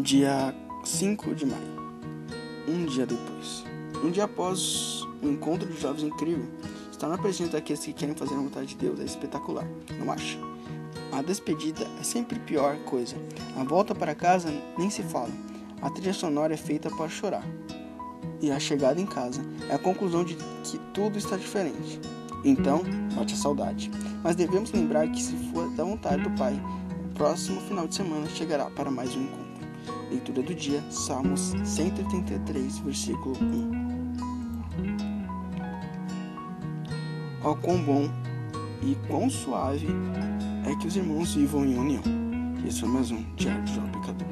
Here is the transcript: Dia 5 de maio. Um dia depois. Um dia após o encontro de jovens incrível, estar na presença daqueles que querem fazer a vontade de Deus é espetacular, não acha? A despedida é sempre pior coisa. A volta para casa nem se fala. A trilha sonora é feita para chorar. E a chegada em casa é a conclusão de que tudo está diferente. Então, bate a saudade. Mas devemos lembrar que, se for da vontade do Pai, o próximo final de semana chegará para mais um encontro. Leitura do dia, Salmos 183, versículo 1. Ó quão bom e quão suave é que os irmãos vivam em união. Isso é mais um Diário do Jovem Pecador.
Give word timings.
Dia 0.00 0.54
5 0.84 1.34
de 1.34 1.44
maio. 1.44 1.60
Um 2.68 2.86
dia 2.86 3.04
depois. 3.04 3.64
Um 4.04 4.12
dia 4.12 4.24
após 4.24 5.02
o 5.20 5.28
encontro 5.28 5.68
de 5.68 5.80
jovens 5.80 6.04
incrível, 6.04 6.46
estar 6.88 7.08
na 7.08 7.18
presença 7.18 7.50
daqueles 7.50 7.84
que 7.84 7.92
querem 7.92 8.14
fazer 8.14 8.34
a 8.34 8.38
vontade 8.38 8.68
de 8.68 8.76
Deus 8.76 9.00
é 9.00 9.04
espetacular, 9.04 9.66
não 9.98 10.12
acha? 10.12 10.38
A 11.10 11.20
despedida 11.20 11.84
é 11.98 12.04
sempre 12.04 12.38
pior 12.38 12.76
coisa. 12.84 13.16
A 13.56 13.64
volta 13.64 13.92
para 13.92 14.14
casa 14.14 14.52
nem 14.78 14.88
se 14.88 15.02
fala. 15.02 15.32
A 15.82 15.90
trilha 15.90 16.14
sonora 16.14 16.54
é 16.54 16.56
feita 16.56 16.88
para 16.90 17.08
chorar. 17.08 17.44
E 18.40 18.52
a 18.52 18.60
chegada 18.60 19.00
em 19.00 19.06
casa 19.06 19.42
é 19.68 19.74
a 19.74 19.78
conclusão 19.80 20.22
de 20.22 20.36
que 20.62 20.78
tudo 20.94 21.18
está 21.18 21.36
diferente. 21.36 21.98
Então, 22.44 22.84
bate 23.16 23.34
a 23.34 23.36
saudade. 23.36 23.90
Mas 24.22 24.36
devemos 24.36 24.70
lembrar 24.70 25.08
que, 25.08 25.20
se 25.20 25.34
for 25.50 25.68
da 25.70 25.82
vontade 25.82 26.22
do 26.22 26.30
Pai, 26.38 26.54
o 27.04 27.14
próximo 27.14 27.60
final 27.62 27.88
de 27.88 27.96
semana 27.96 28.28
chegará 28.28 28.66
para 28.70 28.92
mais 28.92 29.16
um 29.16 29.24
encontro. 29.24 29.57
Leitura 30.10 30.42
do 30.42 30.54
dia, 30.54 30.82
Salmos 30.90 31.54
183, 31.64 32.78
versículo 32.78 33.36
1. 33.42 33.88
Ó 37.44 37.54
quão 37.54 37.82
bom 37.82 38.08
e 38.82 38.96
quão 39.06 39.28
suave 39.28 39.86
é 40.66 40.74
que 40.76 40.86
os 40.86 40.96
irmãos 40.96 41.34
vivam 41.34 41.64
em 41.64 41.78
união. 41.78 42.02
Isso 42.66 42.86
é 42.86 42.88
mais 42.88 43.10
um 43.10 43.22
Diário 43.36 43.62
do 43.64 43.70
Jovem 43.70 43.92
Pecador. 43.92 44.28